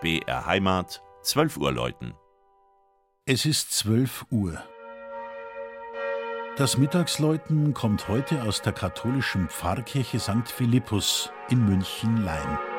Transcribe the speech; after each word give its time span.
BR 0.00 0.46
Heimat, 0.46 1.02
12 1.22 1.58
Uhr 1.58 1.72
läuten. 1.72 2.14
Es 3.26 3.44
ist 3.44 3.72
12 3.72 4.24
Uhr. 4.30 4.58
Das 6.56 6.78
Mittagsläuten 6.78 7.74
kommt 7.74 8.08
heute 8.08 8.42
aus 8.44 8.62
der 8.62 8.72
katholischen 8.72 9.50
Pfarrkirche 9.50 10.18
St. 10.18 10.48
Philippus 10.48 11.30
in 11.50 11.66
München-Leim. 11.66 12.69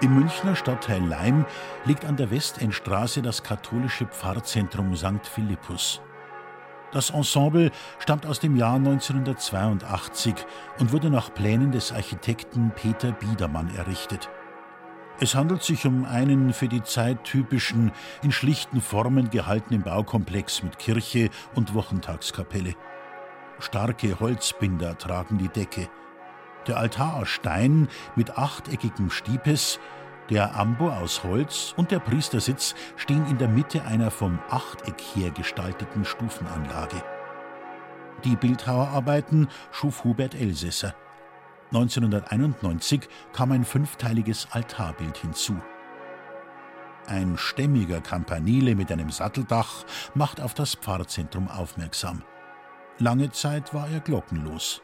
Im 0.00 0.14
Münchner 0.16 0.56
Stadtteil 0.56 1.02
Leim 1.06 1.46
liegt 1.84 2.04
an 2.04 2.16
der 2.16 2.30
Westendstraße 2.30 3.22
das 3.22 3.42
katholische 3.42 4.06
Pfarrzentrum 4.06 4.96
St. 4.96 5.26
Philippus. 5.26 6.02
Das 6.92 7.10
Ensemble 7.10 7.70
stammt 7.98 8.26
aus 8.26 8.40
dem 8.40 8.56
Jahr 8.56 8.74
1982 8.74 10.34
und 10.78 10.92
wurde 10.92 11.10
nach 11.10 11.32
Plänen 11.32 11.72
des 11.72 11.92
Architekten 11.92 12.72
Peter 12.74 13.12
Biedermann 13.12 13.74
errichtet. 13.74 14.28
Es 15.20 15.36
handelt 15.36 15.62
sich 15.62 15.86
um 15.86 16.04
einen 16.04 16.52
für 16.52 16.68
die 16.68 16.82
Zeit 16.82 17.22
typischen, 17.24 17.92
in 18.22 18.32
schlichten 18.32 18.80
Formen 18.80 19.30
gehaltenen 19.30 19.82
Baukomplex 19.82 20.64
mit 20.64 20.78
Kirche 20.78 21.30
und 21.54 21.72
Wochentagskapelle. 21.72 22.74
Starke 23.60 24.18
Holzbinder 24.18 24.98
tragen 24.98 25.38
die 25.38 25.48
Decke. 25.48 25.88
Der 26.66 26.78
Altar 26.78 27.16
aus 27.16 27.28
Stein 27.28 27.88
mit 28.16 28.38
achteckigem 28.38 29.10
Stiepes, 29.10 29.78
der 30.30 30.56
Ambo 30.56 30.88
aus 30.90 31.22
Holz 31.22 31.74
und 31.76 31.90
der 31.90 31.98
Priestersitz 31.98 32.74
stehen 32.96 33.26
in 33.26 33.36
der 33.36 33.48
Mitte 33.48 33.82
einer 33.84 34.10
vom 34.10 34.38
Achteck 34.48 35.00
her 35.14 35.30
gestalteten 35.30 36.04
Stufenanlage. 36.04 37.02
Die 38.24 38.36
Bildhauerarbeiten 38.36 39.48
schuf 39.70 40.04
Hubert 40.04 40.34
Elsässer. 40.34 40.94
1991 41.72 43.08
kam 43.32 43.52
ein 43.52 43.64
fünfteiliges 43.64 44.48
Altarbild 44.52 45.18
hinzu. 45.18 45.56
Ein 47.06 47.36
stämmiger 47.36 48.00
Campanile 48.00 48.74
mit 48.74 48.90
einem 48.90 49.10
Satteldach 49.10 49.84
macht 50.14 50.40
auf 50.40 50.54
das 50.54 50.74
Pfarrzentrum 50.74 51.48
aufmerksam. 51.48 52.22
Lange 52.98 53.30
Zeit 53.30 53.74
war 53.74 53.90
er 53.90 54.00
glockenlos. 54.00 54.80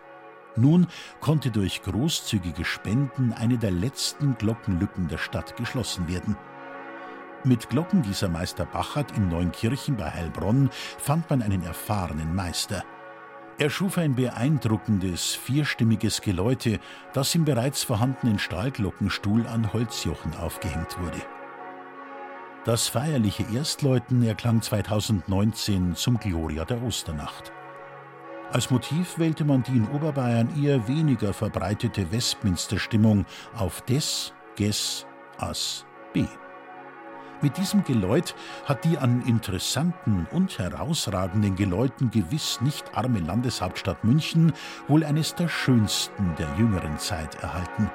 Nun 0.57 0.87
konnte 1.21 1.51
durch 1.51 1.83
großzügige 1.83 2.65
Spenden 2.65 3.33
eine 3.33 3.59
der 3.59 3.71
letzten 3.71 4.37
Glockenlücken 4.37 5.09
der 5.09 5.19
Stadt 5.19 5.57
geschlossen 5.57 6.09
werden. 6.09 6.37
Mit 7.45 7.71
Glockengießer 7.71 8.29
Meister 8.29 8.67
Bachert 8.67 9.17
in 9.17 9.29
Neunkirchen 9.29 9.97
bei 9.97 10.11
Heilbronn 10.11 10.69
fand 10.99 11.31
man 11.31 11.41
einen 11.41 11.63
erfahrenen 11.63 12.35
Meister. 12.35 12.85
Er 13.57 13.71
schuf 13.71 13.99
ein 13.99 14.15
beeindruckendes, 14.15 15.35
vierstimmiges 15.35 16.21
Geläute, 16.21 16.81
das 17.13 17.35
im 17.35 17.45
bereits 17.45 17.83
vorhandenen 17.83 18.39
Stahlglockenstuhl 18.39 19.47
an 19.47 19.73
Holzjochen 19.73 20.35
aufgehängt 20.37 20.99
wurde. 20.99 21.21
Das 22.65 22.89
feierliche 22.89 23.45
Erstläuten 23.55 24.23
erklang 24.23 24.61
2019 24.61 25.95
zum 25.95 26.19
Gloria 26.19 26.67
der 26.67 26.83
Osternacht. 26.83 27.53
Als 28.53 28.69
Motiv 28.71 29.17
wählte 29.19 29.45
man 29.45 29.63
die 29.63 29.77
in 29.77 29.89
Oberbayern 29.89 30.49
eher 30.61 30.89
weniger 30.89 31.33
verbreitete 31.33 32.11
Westminster-Stimmung 32.11 33.25
auf 33.57 33.81
Des, 33.83 34.33
Ges, 34.57 35.07
As, 35.39 35.87
B. 36.13 36.25
Mit 37.43 37.57
diesem 37.57 37.85
Geläut 37.85 38.35
hat 38.65 38.85
die 38.85 38.99
an 38.99 39.23
interessanten 39.25 40.27
und 40.33 40.59
herausragenden 40.59 41.55
Geläuten 41.55 42.11
gewiss 42.11 42.61
nicht 42.61 42.85
arme 42.95 43.21
Landeshauptstadt 43.21 44.03
München 44.03 44.53
wohl 44.89 45.05
eines 45.05 45.37
der 45.37 45.49
schönsten 45.49 46.35
der 46.37 46.49
jüngeren 46.59 46.99
Zeit 46.99 47.37
erhalten. 47.37 47.89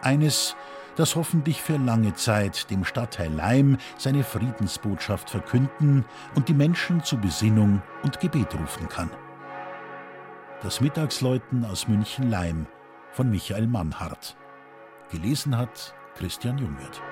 Eines, 0.00 0.56
das 0.96 1.16
hoffentlich 1.16 1.60
für 1.60 1.76
lange 1.76 2.14
Zeit 2.14 2.70
dem 2.70 2.84
Stadtteil 2.84 3.32
Leim 3.32 3.76
seine 3.98 4.24
Friedensbotschaft 4.24 5.28
verkünden 5.28 6.06
und 6.34 6.48
die 6.48 6.54
Menschen 6.54 7.04
zu 7.04 7.18
Besinnung 7.18 7.82
und 8.02 8.20
Gebet 8.20 8.54
rufen 8.54 8.88
kann. 8.88 9.10
Das 10.62 10.80
Mittagsläuten 10.80 11.64
aus 11.64 11.88
München-Leim 11.88 12.66
von 13.10 13.28
Michael 13.28 13.66
Mannhardt. 13.66 14.36
Gelesen 15.10 15.58
hat 15.58 15.92
Christian 16.14 16.56
Jungwirth. 16.56 17.02